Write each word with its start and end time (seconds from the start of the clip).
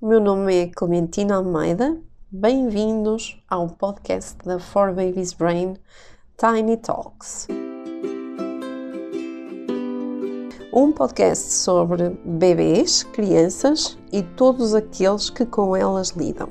o 0.00 0.06
meu 0.06 0.20
nome 0.20 0.54
é 0.54 0.66
Clementina 0.68 1.34
Almeida. 1.34 2.00
Bem-vindos 2.30 3.42
ao 3.50 3.68
podcast 3.68 4.38
da 4.44 4.56
For 4.60 4.94
Babies 4.94 5.32
Brain 5.32 5.74
Tiny 6.36 6.76
Talks. 6.76 7.48
Um 10.72 10.92
podcast 10.92 11.52
sobre 11.52 12.10
bebês, 12.24 13.02
crianças 13.02 13.98
e 14.12 14.22
todos 14.22 14.72
aqueles 14.72 15.30
que 15.30 15.44
com 15.44 15.74
elas 15.74 16.10
lidam. 16.10 16.48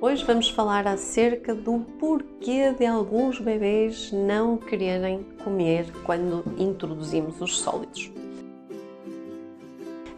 Hoje 0.00 0.24
vamos 0.24 0.50
falar 0.50 0.88
acerca 0.88 1.54
do 1.54 1.86
porquê 2.00 2.72
de 2.72 2.86
alguns 2.86 3.38
bebês 3.38 4.10
não 4.10 4.56
quererem 4.56 5.24
comer 5.44 5.92
quando 6.04 6.42
introduzimos 6.58 7.40
os 7.40 7.60
sólidos. 7.60 8.10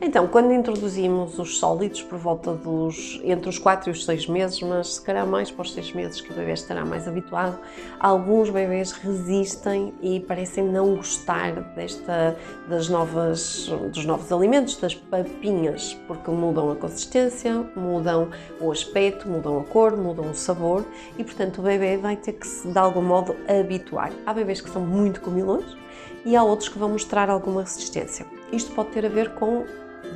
Então, 0.05 0.27
quando 0.27 0.53
introduzimos 0.53 1.39
os 1.39 1.59
sólidos 1.61 2.03
por 2.03 2.19
volta 2.19 2.53
dos 2.55 3.21
entre 3.23 3.49
os 3.49 3.57
4 3.57 3.89
e 3.89 3.93
os 3.93 4.05
6 4.05 4.27
meses, 4.27 4.61
mas 4.61 4.95
se 4.95 5.01
calhar 5.01 5.25
mais 5.25 5.49
para 5.49 5.63
os 5.63 5.73
6 5.73 5.93
meses 5.93 6.21
que 6.21 6.33
o 6.33 6.35
bebê 6.35 6.55
estará 6.55 6.85
mais 6.85 7.07
habituado, 7.07 7.57
alguns 8.01 8.51
bebês 8.51 8.91
resistem 8.91 9.95
e 10.03 10.19
parecem 10.19 10.65
não 10.65 10.97
gostar 10.97 11.53
desta 11.77 12.37
das 12.69 12.89
novas 12.89 13.71
dos 13.93 14.05
novos 14.05 14.33
alimentos, 14.33 14.77
das 14.77 14.93
papinhas, 14.93 15.97
porque 16.09 16.33
mudam 16.33 16.73
a 16.73 16.75
consistência, 16.75 17.65
mudam 17.77 18.29
o 18.61 18.73
aspecto, 18.73 19.29
mudam 19.29 19.61
a 19.61 19.65
cor, 19.65 19.97
mudam 19.97 20.33
o 20.33 20.35
sabor 20.35 20.85
e, 21.17 21.23
portanto, 21.23 21.61
o 21.61 21.63
bebê 21.63 21.97
vai 21.97 22.17
ter 22.17 22.33
que 22.33 22.47
se 22.47 22.67
de 22.67 22.79
algum 22.79 23.03
modo 23.03 23.37
habituar. 23.47 24.11
Há 24.27 24.35
bebês 24.35 24.61
que 24.61 24.69
são 24.69 24.83
muito 24.83 25.21
comilões 25.21 25.77
e 26.25 26.35
há 26.35 26.43
outros 26.43 26.69
que 26.69 26.77
vão 26.77 26.89
mostrar 26.89 27.31
alguma 27.31 27.61
resistência. 27.63 28.27
Isto 28.53 28.73
pode 28.75 28.91
ter 28.91 29.07
a 29.07 29.09
ver 29.09 29.35
com 29.35 29.65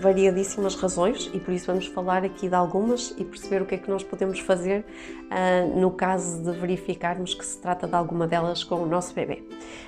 variadíssimas 0.00 0.74
razões 0.74 1.30
e 1.32 1.40
por 1.40 1.52
isso 1.52 1.66
vamos 1.66 1.86
falar 1.86 2.24
aqui 2.24 2.48
de 2.48 2.54
algumas 2.54 3.14
e 3.16 3.24
perceber 3.24 3.62
o 3.62 3.66
que 3.66 3.74
é 3.74 3.78
que 3.78 3.90
nós 3.90 4.02
podemos 4.02 4.40
fazer 4.40 4.84
uh, 5.24 5.78
no 5.78 5.90
caso 5.90 6.42
de 6.42 6.52
verificarmos 6.58 7.34
que 7.34 7.44
se 7.44 7.58
trata 7.58 7.86
de 7.86 7.94
alguma 7.94 8.26
delas 8.26 8.62
com 8.62 8.76
o 8.76 8.86
nosso 8.86 9.14
bebê. 9.14 9.42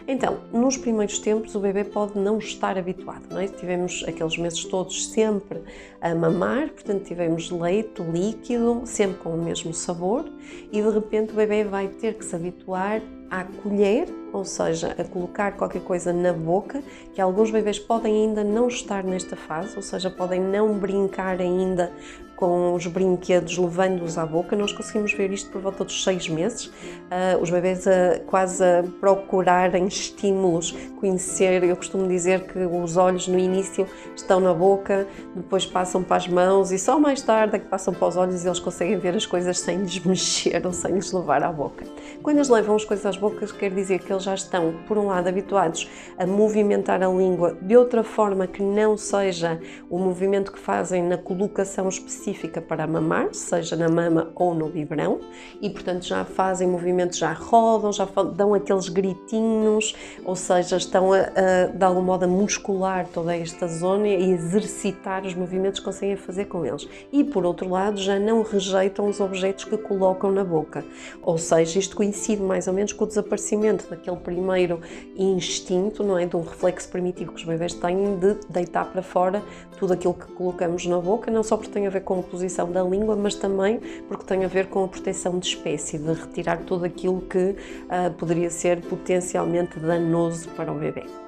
Então, 0.06 0.38
nos 0.52 0.77
primeiros 0.77 1.18
tempos 1.18 1.55
o 1.55 1.60
bebê 1.60 1.84
pode 1.84 2.18
não 2.18 2.38
estar 2.38 2.78
habituado, 2.78 3.24
não 3.30 3.40
é? 3.40 3.46
Tivemos 3.46 4.05
aqueles 4.06 4.36
meses 4.38 4.64
todos 4.64 5.08
sempre 5.08 5.62
a 6.00 6.14
mamar, 6.14 6.70
portanto 6.70 7.05
tivemos 7.05 7.50
leite 7.50 8.02
líquido, 8.02 8.83
sempre 8.84 9.18
com 9.18 9.34
o 9.34 9.42
mesmo 9.42 9.74
sabor 9.74 10.24
e 10.72 10.80
de 10.80 10.90
repente 10.90 11.33
o 11.33 11.36
bebê 11.36 11.64
vai 11.64 11.88
ter 11.88 12.14
que 12.14 12.24
se 12.24 12.34
habituar 12.34 13.02
à 13.30 13.44
colher, 13.44 14.08
ou 14.32 14.44
seja, 14.44 14.94
a 14.98 15.04
colocar 15.04 15.52
qualquer 15.52 15.82
coisa 15.82 16.12
na 16.12 16.32
boca, 16.32 16.82
que 17.14 17.20
alguns 17.20 17.50
bebês 17.50 17.78
podem 17.78 18.24
ainda 18.24 18.44
não 18.44 18.68
estar 18.68 19.04
nesta 19.04 19.36
fase, 19.36 19.76
ou 19.76 19.82
seja, 19.82 20.10
podem 20.10 20.40
não 20.40 20.78
brincar 20.78 21.40
ainda 21.40 21.92
com 22.38 22.72
os 22.72 22.86
brinquedos 22.86 23.58
levando-os 23.58 24.16
à 24.16 24.24
boca. 24.24 24.54
Nós 24.54 24.72
conseguimos 24.72 25.12
ver 25.12 25.32
isto 25.32 25.50
por 25.50 25.60
volta 25.60 25.84
dos 25.84 26.04
seis 26.04 26.28
meses. 26.28 26.66
Uh, 26.66 27.42
os 27.42 27.50
bebês 27.50 27.84
a, 27.88 28.20
quase 28.26 28.62
a 28.62 28.84
procurarem 29.00 29.88
estímulos, 29.88 30.70
conhecer. 31.00 31.64
Eu 31.64 31.74
costumo 31.74 32.06
dizer 32.06 32.44
que 32.44 32.60
os 32.60 32.96
olhos 32.96 33.26
no 33.26 33.36
início 33.36 33.88
estão 34.14 34.38
na 34.38 34.54
boca, 34.54 35.04
depois 35.34 35.66
passam 35.66 36.00
para 36.00 36.16
as 36.16 36.28
mãos 36.28 36.70
e 36.70 36.78
só 36.78 36.96
mais 36.96 37.20
tarde 37.22 37.56
é 37.56 37.58
que 37.58 37.66
passam 37.66 37.92
para 37.92 38.06
os 38.06 38.16
olhos 38.16 38.44
e 38.44 38.46
eles 38.46 38.60
conseguem 38.60 38.96
ver 38.96 39.16
as 39.16 39.26
coisas 39.26 39.58
sem 39.58 39.78
lhes 39.78 39.98
mexer 40.06 40.64
ou 40.64 40.72
sem 40.72 40.92
lhes 40.92 41.10
levar 41.10 41.42
à 41.42 41.50
boca. 41.50 41.84
Quando 42.22 42.36
eles 42.36 42.48
levam 42.48 42.76
as 42.76 42.84
coisas 42.84 43.04
às 43.04 43.16
bocas, 43.16 43.50
quer 43.50 43.72
dizer 43.72 43.98
que 43.98 44.12
eles 44.19 44.24
já 44.24 44.34
estão, 44.34 44.74
por 44.86 44.98
um 44.98 45.06
lado, 45.06 45.28
habituados 45.28 45.88
a 46.19 46.27
movimentar 46.27 47.02
a 47.02 47.08
língua 47.08 47.56
de 47.62 47.77
outra 47.77 48.02
forma 48.02 48.47
que 48.47 48.62
não 48.62 48.97
seja 48.97 49.61
o 49.88 49.98
movimento 49.98 50.52
que 50.52 50.58
fazem 50.58 51.02
na 51.02 51.16
colocação 51.16 51.88
específica 51.88 52.61
para 52.61 52.86
mamar, 52.86 53.33
seja 53.33 53.77
na 53.77 53.89
mama 53.89 54.33
ou 54.34 54.55
no 54.55 54.69
biberão, 54.69 55.20
e 55.62 55.70
portanto 55.70 56.05
já 56.05 56.24
fazem 56.24 56.66
movimentos, 56.69 57.19
já 57.19 57.33
rodam, 57.33 57.92
já 57.92 58.06
dão 58.34 58.55
aqueles 58.55 58.89
gritinhos, 58.89 59.94
ou 60.24 60.35
seja, 60.35 60.77
estão 60.77 61.12
a, 61.12 61.18
a, 61.18 61.67
de 61.73 61.85
algum 61.85 62.02
modo 62.02 62.24
a 62.24 62.29
muscular 62.29 63.06
toda 63.06 63.36
esta 63.36 63.68
zona 63.68 64.08
e 64.08 64.33
exercitar 64.33 65.24
os 65.24 65.35
movimentos 65.35 65.79
que 65.79 65.86
conseguem 65.86 66.17
fazer 66.17 66.46
com 66.46 66.67
eles. 66.67 66.89
E 67.12 67.23
por 67.23 67.45
outro 67.45 67.68
lado, 67.68 67.98
já 67.98 68.18
não 68.18 68.42
rejeitam 68.42 69.08
os 69.08 69.20
objetos 69.20 69.64
que 69.64 69.77
colocam 69.77 70.33
na 70.33 70.42
boca, 70.42 70.85
ou 71.23 71.39
seja, 71.39 71.79
isto 71.79 71.96
coincide 71.96 72.42
mais 72.42 72.67
ou 72.67 72.74
menos 72.74 72.92
com 72.92 73.05
o 73.05 73.06
desaparecimento 73.06 73.89
daquele 73.89 74.08
primeiro 74.17 74.80
instinto, 75.17 76.02
não 76.05 76.19
é, 76.19 76.27
de 76.27 76.36
um 76.36 76.42
reflexo 76.42 76.89
primitivo 76.91 77.33
que 77.33 77.39
os 77.39 77.45
bebés 77.45 77.73
têm 77.74 78.17
de 78.17 78.36
deitar 78.51 78.85
para 78.85 79.02
fora 79.02 79.42
tudo 79.79 79.92
aquilo 79.92 80.14
que 80.14 80.27
colocamos 80.33 80.85
na 80.86 80.98
boca, 80.98 81.30
não 81.30 81.42
só 81.42 81.57
porque 81.57 81.73
tem 81.73 81.86
a 81.86 81.91
ver 81.91 82.02
com 82.02 82.18
com 82.18 82.20
a 82.20 82.23
posição 82.23 82.70
da 82.70 82.83
língua, 82.83 83.17
mas 83.17 83.35
também 83.35 83.80
porque 84.08 84.24
tem 84.24 84.45
a 84.45 84.48
ver 84.48 84.67
com 84.67 84.85
a 84.85 84.89
proteção 84.89 85.39
de 85.39 85.47
espécie, 85.47 85.98
de 85.98 86.13
retirar 86.13 86.58
tudo 86.64 86.85
aquilo 86.85 87.20
que 87.23 87.39
uh, 87.48 88.13
poderia 88.17 88.51
ser 88.51 88.80
potencialmente 88.80 89.79
danoso 89.79 90.48
para 90.51 90.73
o 90.73 90.74
bebê. 90.74 91.27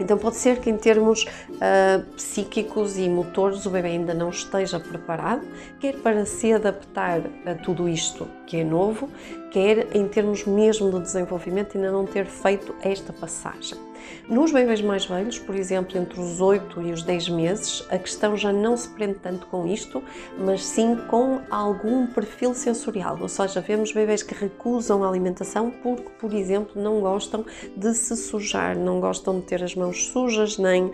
Então 0.00 0.16
pode 0.16 0.36
ser 0.36 0.60
que 0.60 0.70
em 0.70 0.76
termos 0.76 1.24
uh, 1.24 2.02
psíquicos 2.16 2.96
e 2.96 3.08
motores 3.08 3.66
o 3.66 3.70
bebê 3.70 3.88
ainda 3.88 4.14
não 4.14 4.30
esteja 4.30 4.80
preparado, 4.80 5.46
quer 5.78 5.96
para 5.96 6.24
se 6.24 6.52
adaptar 6.52 7.20
a 7.46 7.54
tudo 7.54 7.88
isto 7.88 8.26
que 8.46 8.56
é 8.58 8.64
novo, 8.64 9.08
quer 9.50 9.94
em 9.94 10.08
termos 10.08 10.44
mesmo 10.46 10.90
de 10.90 11.00
desenvolvimento 11.00 11.76
ainda 11.76 11.92
não 11.92 12.06
ter 12.06 12.26
feito 12.26 12.74
esta 12.82 13.12
passagem. 13.12 13.89
Nos 14.28 14.52
bebês 14.52 14.80
mais 14.80 15.04
velhos, 15.04 15.38
por 15.38 15.54
exemplo, 15.54 15.98
entre 15.98 16.20
os 16.20 16.40
8 16.40 16.82
e 16.82 16.92
os 16.92 17.02
10 17.02 17.28
meses, 17.30 17.86
a 17.90 17.98
questão 17.98 18.36
já 18.36 18.52
não 18.52 18.76
se 18.76 18.88
prende 18.88 19.14
tanto 19.14 19.46
com 19.46 19.66
isto, 19.66 20.02
mas 20.38 20.64
sim 20.64 20.96
com 21.08 21.40
algum 21.50 22.06
perfil 22.06 22.54
sensorial. 22.54 23.18
Ou 23.20 23.28
seja, 23.28 23.60
vemos 23.60 23.92
bebês 23.92 24.22
que 24.22 24.34
recusam 24.34 25.04
a 25.04 25.08
alimentação 25.08 25.70
porque, 25.82 26.08
por 26.18 26.32
exemplo, 26.32 26.80
não 26.80 27.00
gostam 27.00 27.44
de 27.76 27.94
se 27.94 28.16
sujar, 28.16 28.76
não 28.76 29.00
gostam 29.00 29.40
de 29.40 29.46
ter 29.46 29.62
as 29.62 29.74
mãos 29.74 30.08
sujas, 30.08 30.58
nem 30.58 30.84
uh, 30.84 30.92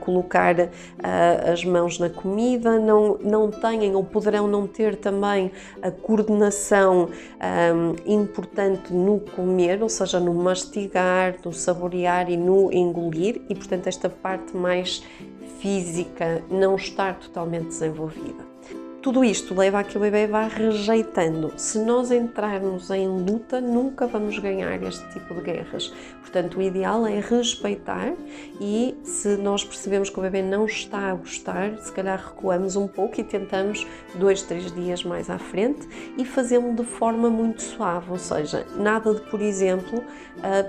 colocar 0.00 0.54
uh, 0.58 1.52
as 1.52 1.64
mãos 1.64 1.98
na 1.98 2.08
comida, 2.08 2.78
não, 2.78 3.18
não 3.22 3.50
têm 3.50 3.94
ou 3.94 4.04
poderão 4.04 4.46
não 4.46 4.66
ter 4.66 4.96
também 4.96 5.50
a 5.82 5.90
coordenação 5.90 7.04
um, 7.04 7.08
ah, 7.40 7.94
importante 8.06 8.92
no 8.92 9.20
comer, 9.20 9.82
ou 9.82 9.88
seja, 9.88 10.18
no 10.20 10.32
mastigar, 10.34 11.36
no 11.44 11.52
saborear 11.52 12.23
e 12.28 12.36
no 12.36 12.72
engolir, 12.72 13.40
e 13.48 13.54
portanto 13.54 13.86
esta 13.86 14.08
parte 14.08 14.56
mais 14.56 15.02
física 15.60 16.42
não 16.50 16.76
estar 16.76 17.18
totalmente 17.18 17.66
desenvolvida. 17.68 18.53
Tudo 19.04 19.22
isto 19.22 19.54
leva 19.54 19.80
a 19.80 19.84
que 19.84 19.98
o 19.98 20.00
bebê 20.00 20.26
vá 20.26 20.46
rejeitando. 20.46 21.52
Se 21.58 21.78
nós 21.78 22.10
entrarmos 22.10 22.90
em 22.90 23.06
luta, 23.06 23.60
nunca 23.60 24.06
vamos 24.06 24.38
ganhar 24.38 24.82
este 24.82 25.06
tipo 25.12 25.34
de 25.34 25.42
guerras. 25.42 25.92
Portanto, 26.22 26.58
o 26.58 26.62
ideal 26.62 27.06
é 27.06 27.20
respeitar 27.20 28.14
e 28.58 28.96
se 29.04 29.36
nós 29.36 29.62
percebemos 29.62 30.08
que 30.08 30.18
o 30.18 30.22
bebê 30.22 30.40
não 30.40 30.64
está 30.64 31.10
a 31.10 31.14
gostar, 31.14 31.76
se 31.76 31.92
calhar 31.92 32.18
recuamos 32.18 32.76
um 32.76 32.88
pouco 32.88 33.20
e 33.20 33.24
tentamos 33.24 33.86
dois, 34.14 34.40
três 34.40 34.72
dias 34.72 35.04
mais 35.04 35.28
à 35.28 35.38
frente 35.38 35.86
e 36.16 36.24
fazê-lo 36.24 36.72
de 36.72 36.84
forma 36.84 37.28
muito 37.28 37.60
suave, 37.60 38.10
ou 38.10 38.18
seja, 38.18 38.64
nada 38.74 39.12
de, 39.12 39.20
por 39.20 39.42
exemplo, 39.42 40.02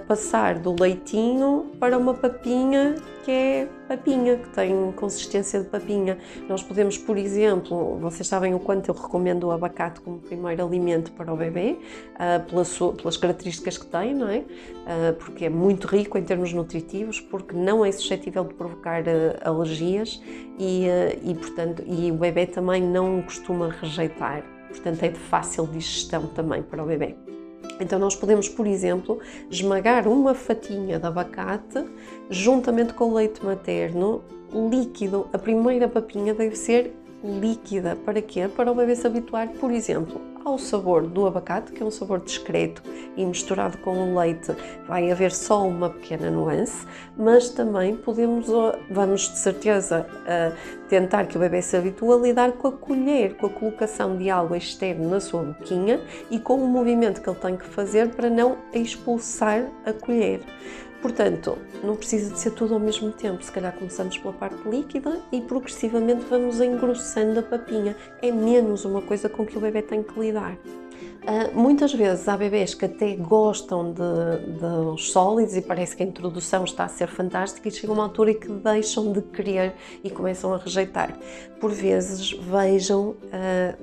passar 0.09 0.59
do 0.59 0.75
leitinho 0.77 1.71
para 1.79 1.97
uma 1.97 2.13
papinha 2.13 2.95
que 3.23 3.31
é 3.31 3.67
papinha, 3.87 4.37
que 4.37 4.49
tem 4.49 4.91
consistência 4.91 5.59
de 5.59 5.67
papinha. 5.67 6.19
Nós 6.47 6.61
podemos, 6.61 6.95
por 6.95 7.17
exemplo, 7.17 7.97
vocês 7.97 8.24
sabem 8.27 8.53
o 8.53 8.59
quanto 8.59 8.89
eu 8.89 8.95
recomendo 8.95 9.45
o 9.45 9.51
abacate 9.51 10.01
como 10.01 10.19
primeiro 10.19 10.65
alimento 10.65 11.11
para 11.11 11.33
o 11.33 11.37
bebê, 11.37 11.77
uh, 12.15 12.43
pelas, 12.49 12.77
pelas, 12.77 13.17
características 13.17 13.77
que 13.77 13.85
tem, 13.85 14.13
não 14.13 14.27
é? 14.27 14.39
Uh, 14.39 15.13
porque 15.19 15.45
é 15.45 15.49
muito 15.49 15.87
rico 15.87 16.17
em 16.17 16.23
termos 16.23 16.53
nutritivos, 16.53 17.19
porque 17.19 17.55
não 17.55 17.85
é 17.85 17.91
suscetível 17.91 18.43
de 18.43 18.53
provocar 18.53 19.01
uh, 19.03 19.05
alergias 19.43 20.21
e, 20.57 20.85
e, 21.23 21.33
portanto, 21.35 21.83
e 21.85 22.11
o 22.11 22.15
bebê 22.15 22.45
também 22.45 22.81
não 22.81 23.21
costuma 23.21 23.69
rejeitar. 23.69 24.43
Portanto, 24.69 25.03
é 25.03 25.09
de 25.09 25.19
fácil 25.19 25.67
digestão 25.67 26.27
também 26.27 26.61
para 26.61 26.83
o 26.83 26.85
bebê. 26.85 27.15
Então, 27.79 27.99
nós 27.99 28.15
podemos, 28.15 28.47
por 28.47 28.67
exemplo, 28.67 29.19
esmagar 29.49 30.07
uma 30.07 30.33
fatinha 30.33 30.99
de 30.99 31.05
abacate 31.05 31.83
juntamente 32.29 32.93
com 32.93 33.05
o 33.05 33.13
leite 33.13 33.43
materno 33.43 34.23
líquido. 34.53 35.27
A 35.33 35.37
primeira 35.37 35.87
papinha 35.87 36.33
deve 36.33 36.55
ser 36.55 36.93
líquida. 37.25 37.95
Para 37.95 38.21
quê? 38.21 38.47
Para 38.47 38.71
o 38.71 38.75
bebê 38.75 38.95
se 38.95 39.07
habituar, 39.07 39.49
por 39.49 39.71
exemplo, 39.71 40.21
ao 40.45 40.59
sabor 40.59 41.07
do 41.07 41.25
abacate, 41.25 41.71
que 41.71 41.81
é 41.81 41.85
um 41.85 41.89
sabor 41.89 42.19
discreto 42.19 42.83
e 43.17 43.25
misturado 43.25 43.79
com 43.79 43.97
o 43.97 44.19
leite 44.19 44.55
vai 44.87 45.11
haver 45.11 45.31
só 45.31 45.67
uma 45.67 45.89
pequena 45.89 46.29
nuance, 46.29 46.85
mas 47.17 47.49
também 47.49 47.95
podemos, 47.95 48.45
vamos 48.91 49.21
de 49.21 49.39
certeza 49.39 50.05
tentar 50.87 51.25
que 51.25 51.35
o 51.35 51.39
bebê 51.39 51.63
se 51.63 51.75
habitue 51.75 52.13
a 52.13 52.17
lidar 52.17 52.51
com 52.51 52.67
a 52.67 52.71
colher, 52.71 53.35
com 53.37 53.47
a 53.47 53.49
colocação 53.49 54.15
de 54.15 54.29
algo 54.29 54.55
externo 54.55 55.09
na 55.09 55.19
sua 55.19 55.41
boquinha 55.41 55.99
e 56.29 56.39
com 56.39 56.55
o 56.55 56.67
movimento 56.67 57.21
que 57.21 57.29
ele 57.29 57.39
tem 57.39 57.57
que 57.57 57.65
fazer 57.65 58.09
para 58.09 58.29
não 58.29 58.57
expulsar 58.71 59.65
a 59.83 59.91
colher. 59.93 60.41
Portanto, 61.05 61.55
não 61.83 61.95
precisa 61.95 62.33
de 62.33 62.39
ser 62.39 62.49
tudo 62.49 62.73
ao 62.73 62.79
mesmo 62.79 63.11
tempo. 63.11 63.43
Se 63.43 63.51
calhar 63.51 63.71
começamos 63.71 64.17
pela 64.17 64.33
parte 64.33 64.67
líquida 64.67 65.21
e 65.31 65.39
progressivamente 65.39 66.25
vamos 66.27 66.59
engrossando 66.59 67.41
a 67.41 67.43
papinha. 67.43 67.95
É 68.23 68.31
menos 68.31 68.85
uma 68.85 69.03
coisa 69.03 69.29
com 69.29 69.45
que 69.45 69.55
o 69.55 69.61
bebê 69.61 69.83
tem 69.83 70.01
que 70.01 70.19
lidar. 70.19 70.57
Uh, 71.25 71.59
muitas 71.59 71.91
vezes 71.91 72.27
há 72.27 72.37
bebês 72.37 72.75
que 72.75 72.85
até 72.85 73.15
gostam 73.15 73.91
de, 73.91 74.59
dos 74.59 75.11
sólidos 75.11 75.57
e 75.57 75.61
parece 75.61 75.95
que 75.95 76.03
a 76.03 76.05
introdução 76.05 76.63
está 76.63 76.83
a 76.83 76.87
ser 76.87 77.07
fantástica 77.07 77.67
e 77.67 77.71
chega 77.71 77.91
uma 77.91 78.03
altura 78.03 78.29
em 78.29 78.39
que 78.39 78.47
deixam 78.47 79.11
de 79.11 79.23
querer 79.23 79.73
e 80.03 80.11
começam 80.11 80.53
a 80.53 80.57
rejeitar. 80.57 81.17
Por 81.59 81.71
vezes 81.71 82.31
vejam, 82.31 83.09
uh, 83.09 83.15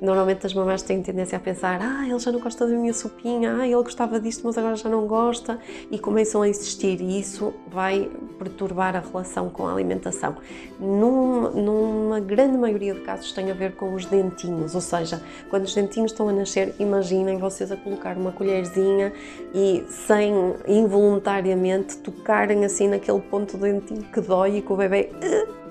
normalmente 0.00 0.46
as 0.46 0.54
mamães 0.54 0.82
têm 0.82 1.02
tendência 1.02 1.36
a 1.36 1.40
pensar 1.40 1.80
ah, 1.82 2.06
ele 2.06 2.18
já 2.20 2.30
não 2.30 2.38
gosta 2.38 2.64
da 2.64 2.76
minha 2.76 2.94
sopinha, 2.94 3.56
ah, 3.56 3.66
ele 3.66 3.82
gostava 3.82 4.20
disto 4.20 4.42
mas 4.44 4.56
agora 4.56 4.76
já 4.76 4.88
não 4.88 5.08
gosta 5.08 5.58
e 5.90 5.98
começam 5.98 6.42
a 6.42 6.48
insistir 6.48 7.00
e 7.00 7.18
isso 7.18 7.52
vai 7.66 8.08
perturbar 8.38 8.94
a 8.94 9.00
relação 9.00 9.50
com 9.50 9.66
a 9.66 9.72
alimentação. 9.72 10.36
Num, 10.78 11.50
numa 11.50 12.20
grande 12.20 12.56
maioria 12.56 12.94
de 12.94 13.00
casos 13.00 13.32
tem 13.32 13.50
a 13.50 13.54
ver 13.54 13.74
com 13.74 13.94
os 13.94 14.06
dentinhos, 14.06 14.76
ou 14.76 14.80
seja, 14.80 15.20
quando 15.50 15.64
os 15.64 15.74
dentinhos 15.74 16.12
estão 16.12 16.28
a 16.28 16.32
nascer, 16.32 16.72
imaginem 16.78 17.31
vocês 17.38 17.70
a 17.72 17.76
colocar 17.76 18.16
uma 18.16 18.32
colherzinha 18.32 19.12
e 19.54 19.84
sem 19.88 20.32
involuntariamente 20.66 21.96
tocarem 21.98 22.64
assim 22.64 22.88
naquele 22.88 23.20
ponto 23.20 23.56
dentinho 23.56 24.02
que 24.02 24.20
dói 24.20 24.58
e 24.58 24.62
que 24.62 24.72
o 24.72 24.76
bebê 24.76 25.10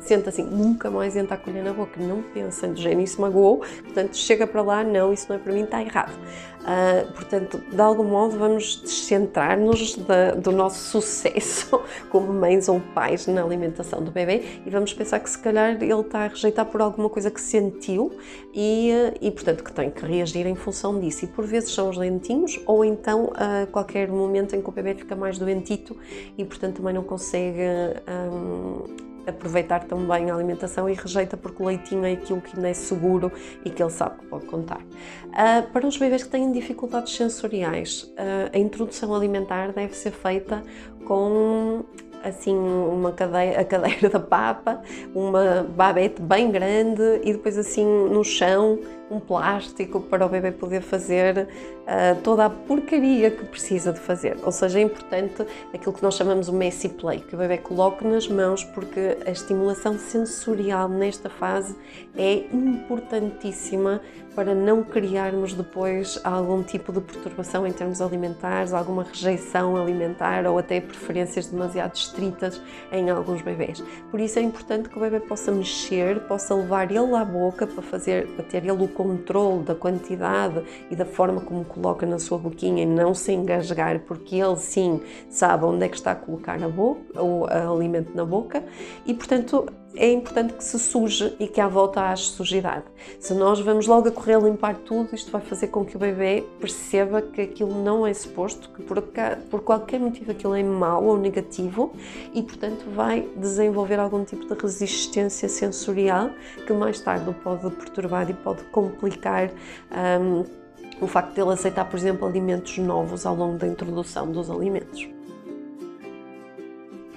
senta 0.01 0.29
assim, 0.29 0.43
nunca 0.43 0.89
mais 0.89 1.15
entra 1.15 1.35
a 1.35 1.37
colher 1.37 1.63
na 1.63 1.73
boca, 1.73 1.99
não 1.99 2.21
pensem, 2.21 2.73
de 2.73 2.81
género, 2.81 3.01
isso 3.01 3.21
magoou, 3.21 3.59
portanto 3.83 4.15
chega 4.15 4.45
para 4.45 4.61
lá, 4.61 4.83
não, 4.83 5.13
isso 5.13 5.27
não 5.29 5.35
é 5.35 5.39
para 5.39 5.53
mim, 5.53 5.63
está 5.63 5.81
errado. 5.81 6.13
Uh, 6.61 7.11
portanto, 7.13 7.57
de 7.57 7.81
algum 7.81 8.03
modo 8.03 8.37
vamos 8.37 8.81
descentrar-nos 8.83 9.97
do 10.37 10.51
nosso 10.51 10.91
sucesso 10.91 11.81
como 12.11 12.31
mães 12.31 12.69
ou 12.69 12.79
pais 12.93 13.25
na 13.25 13.43
alimentação 13.43 14.03
do 14.03 14.11
bebê 14.11 14.43
e 14.63 14.69
vamos 14.69 14.93
pensar 14.93 15.19
que 15.19 15.29
se 15.29 15.39
calhar 15.39 15.71
ele 15.81 15.91
está 16.01 16.19
a 16.19 16.27
rejeitar 16.27 16.67
por 16.67 16.79
alguma 16.79 17.09
coisa 17.09 17.31
que 17.31 17.41
sentiu 17.41 18.11
e, 18.53 18.91
e 19.19 19.31
portanto 19.31 19.63
que 19.63 19.73
tem 19.73 19.89
que 19.89 20.05
reagir 20.05 20.45
em 20.45 20.53
função 20.53 20.99
disso. 20.99 21.25
E 21.25 21.27
por 21.27 21.45
vezes 21.47 21.73
são 21.73 21.89
os 21.89 21.97
dentinhos 21.97 22.59
ou 22.67 22.85
então 22.85 23.25
uh, 23.25 23.65
qualquer 23.71 24.07
momento 24.09 24.55
em 24.55 24.61
que 24.61 24.69
o 24.69 24.71
bebê 24.71 24.93
fica 24.93 25.15
mais 25.15 25.39
doentito 25.39 25.97
e 26.37 26.45
portanto 26.45 26.75
também 26.75 26.93
não 26.93 27.03
consegue 27.03 27.59
um, 28.07 29.10
aproveitar 29.27 29.83
também 29.83 30.29
a 30.29 30.35
alimentação 30.35 30.89
e 30.89 30.93
rejeita 30.93 31.37
porque 31.37 31.61
o 31.61 31.65
leitinho 31.65 32.05
é 32.05 32.13
aquilo 32.13 32.41
que 32.41 32.55
ainda 32.55 32.69
é 32.69 32.73
seguro 32.73 33.31
e 33.63 33.69
que 33.69 33.81
ele 33.81 33.91
sabe 33.91 34.19
que 34.19 34.25
pode 34.25 34.45
contar. 34.45 34.81
Uh, 34.81 35.71
para 35.71 35.87
os 35.87 35.97
bebês 35.97 36.23
que 36.23 36.29
têm 36.29 36.51
dificuldades 36.51 37.15
sensoriais, 37.15 38.03
uh, 38.03 38.49
a 38.53 38.57
introdução 38.57 39.13
alimentar 39.13 39.71
deve 39.71 39.95
ser 39.95 40.11
feita 40.11 40.63
com 41.05 41.83
assim 42.23 42.55
uma 42.55 43.11
cadeira, 43.11 43.61
a 43.61 43.65
cadeira 43.65 44.09
da 44.09 44.19
papa, 44.19 44.81
uma 45.13 45.63
babete 45.63 46.21
bem 46.21 46.51
grande 46.51 47.21
e 47.23 47.33
depois 47.33 47.57
assim 47.57 47.85
no 47.85 48.23
chão 48.23 48.79
um 49.11 49.19
plástico 49.19 49.99
para 49.99 50.25
o 50.25 50.29
bebê 50.29 50.51
poder 50.51 50.81
fazer 50.81 51.49
uh, 51.81 52.21
toda 52.23 52.45
a 52.45 52.49
porcaria 52.49 53.29
que 53.29 53.43
precisa 53.45 53.91
de 53.91 53.99
fazer. 53.99 54.37
Ou 54.41 54.51
seja, 54.53 54.79
é 54.79 54.83
importante 54.83 55.45
aquilo 55.73 55.91
que 55.91 56.01
nós 56.01 56.15
chamamos 56.15 56.47
o 56.47 56.53
messy 56.53 56.87
play, 56.87 57.19
que 57.19 57.35
o 57.35 57.37
bebê 57.37 57.57
coloque 57.57 58.07
nas 58.07 58.27
mãos, 58.29 58.63
porque 58.63 59.17
a 59.25 59.31
estimulação 59.31 59.99
sensorial 59.99 60.87
nesta 60.87 61.29
fase 61.29 61.75
é 62.15 62.45
importantíssima 62.53 64.01
para 64.35 64.55
não 64.55 64.83
criarmos 64.83 65.53
depois 65.53 66.19
algum 66.23 66.63
tipo 66.63 66.91
de 66.91 67.01
perturbação 67.01 67.67
em 67.67 67.71
termos 67.71 68.01
alimentares, 68.01 68.73
alguma 68.73 69.03
rejeição 69.03 69.75
alimentar 69.75 70.45
ou 70.45 70.57
até 70.57 70.79
preferências 70.79 71.47
demasiado 71.47 71.95
estritas 71.95 72.61
em 72.91 73.09
alguns 73.09 73.41
bebês. 73.41 73.83
Por 74.09 74.19
isso 74.19 74.39
é 74.39 74.41
importante 74.41 74.89
que 74.89 74.97
o 74.97 75.01
bebê 75.01 75.19
possa 75.19 75.51
mexer, 75.51 76.21
possa 76.21 76.55
levar 76.55 76.91
ele 76.91 77.15
à 77.15 77.25
boca 77.25 77.67
para 77.67 77.81
fazer, 77.81 78.27
para 78.35 78.43
ter 78.45 78.63
ele 78.63 78.71
o 78.83 78.87
controle 78.87 79.63
da 79.63 79.75
quantidade 79.75 80.63
e 80.89 80.95
da 80.95 81.05
forma 81.05 81.41
como 81.41 81.65
coloca 81.65 82.05
na 82.05 82.19
sua 82.19 82.37
boquinha 82.37 82.83
e 82.83 82.85
não 82.85 83.13
se 83.13 83.33
engasgar, 83.33 83.99
porque 84.01 84.35
ele 84.35 84.55
sim 84.55 85.01
sabe 85.29 85.65
onde 85.65 85.85
é 85.85 85.89
que 85.89 85.95
está 85.95 86.11
a 86.11 86.15
colocar 86.15 86.61
a 86.63 86.69
boca, 86.69 87.21
o 87.21 87.45
alimento 87.45 88.15
na 88.15 88.25
boca 88.25 88.63
e, 89.05 89.13
portanto, 89.13 89.65
é 89.95 90.11
importante 90.11 90.53
que 90.53 90.63
se 90.63 90.79
suje 90.79 91.35
e 91.39 91.47
que 91.47 91.59
à 91.59 91.67
volta 91.67 92.01
haja 92.01 92.23
sujidade. 92.23 92.85
Se 93.19 93.33
nós 93.33 93.59
vamos 93.59 93.87
logo 93.87 94.07
a 94.07 94.11
correr 94.11 94.35
a 94.35 94.39
limpar 94.39 94.75
tudo, 94.75 95.13
isto 95.13 95.31
vai 95.31 95.41
fazer 95.41 95.67
com 95.67 95.85
que 95.85 95.95
o 95.95 95.99
bebê 95.99 96.45
perceba 96.59 97.21
que 97.21 97.41
aquilo 97.41 97.83
não 97.83 98.05
é 98.05 98.13
suposto, 98.13 98.69
que 98.69 98.81
por, 98.83 99.01
por 99.49 99.61
qualquer 99.61 99.99
motivo 99.99 100.31
aquilo 100.31 100.55
é 100.55 100.63
mau 100.63 101.03
ou 101.03 101.17
negativo 101.17 101.93
e, 102.33 102.41
portanto, 102.41 102.85
vai 102.93 103.27
desenvolver 103.35 103.99
algum 103.99 104.23
tipo 104.23 104.45
de 104.45 104.61
resistência 104.61 105.49
sensorial 105.49 106.29
que 106.65 106.73
mais 106.73 106.99
tarde 106.99 107.33
pode 107.43 107.69
perturbar 107.71 108.29
e 108.29 108.33
pode 108.33 108.63
complicar. 108.65 109.51
Um, 109.91 110.61
o 111.01 111.07
facto 111.07 111.33
de 111.33 111.41
ele 111.41 111.51
aceitar, 111.51 111.85
por 111.85 111.97
exemplo, 111.97 112.27
alimentos 112.27 112.77
novos 112.77 113.25
ao 113.25 113.35
longo 113.35 113.57
da 113.57 113.67
introdução 113.67 114.31
dos 114.31 114.51
alimentos. 114.51 115.09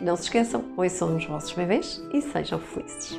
Não 0.05 0.17
se 0.17 0.25
esqueçam, 0.25 0.63
ouçam 0.77 1.17
os 1.17 1.25
vossos 1.25 1.55
bebês 1.55 2.05
e 2.13 2.21
sejam 2.21 2.59
felizes. 2.59 3.19